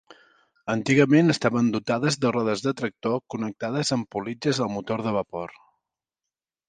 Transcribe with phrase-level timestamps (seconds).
[0.73, 5.55] Antigament estaven dotades de rodes de tractor connectades amb politges al motor de vapor.